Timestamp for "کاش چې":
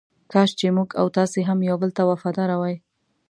0.31-0.67